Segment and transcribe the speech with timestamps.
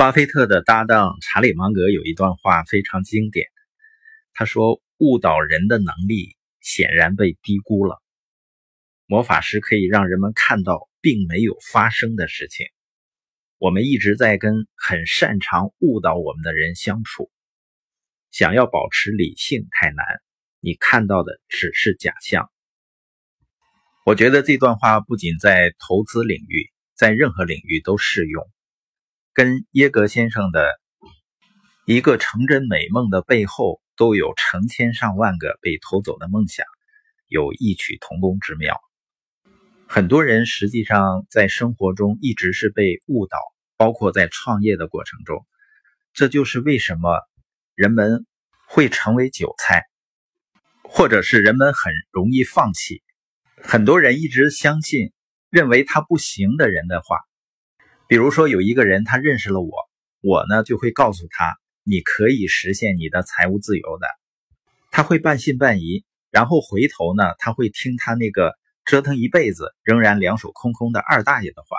[0.00, 3.48] 巴菲特的搭档查理芒格有一段话非常经典，
[4.32, 8.00] 他说：“误导人的能力显然被低估了。
[9.04, 12.64] 魔法师可以让人们看到并没有发生的事情。
[13.58, 17.30] 我们一直在跟很擅长误导我们的人相处。
[18.30, 20.06] 想要保持理性太难，
[20.60, 22.50] 你看到的只是假象。”
[24.06, 28.50] 我觉得这段话不仅在投资领域，在任何领域都适用。
[29.42, 30.78] 跟耶格先生的
[31.86, 36.66] 一个成真美梦的背后，都有成千上万个被偷走的梦想，
[37.26, 38.78] 有异曲同工之妙。
[39.88, 43.38] 很多人实际上在生活中一直是被误导，
[43.78, 45.46] 包括在创业的过程中。
[46.12, 47.18] 这就是为什么
[47.74, 48.26] 人们
[48.68, 49.84] 会成为韭菜，
[50.84, 53.02] 或者是人们很容易放弃。
[53.56, 55.12] 很多人一直相信
[55.48, 57.16] 认为他不行的人的话。
[58.10, 59.70] 比如说，有一个人他认识了我，
[60.20, 64.08] 我呢就会告诉他，你可以实现你的财务自由的。
[64.90, 71.78] 他会半信半疑，然后回头呢，他会听他那个折腾一辈子仍然两手空空的二大爷的话，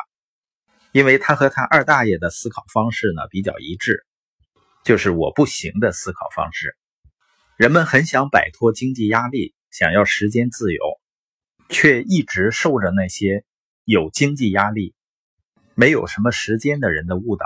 [0.93, 4.05] 因为他和他二大爷的思考方式呢比较一致，
[4.85, 6.77] 就是我不行的思考方式。
[7.57, 10.81] 人们很想摆脱经济压力，想要时间自由，
[11.67, 13.43] 却一直受着那些
[13.83, 14.95] 有经济压力。
[15.75, 17.45] 没有什么时间的人的误导。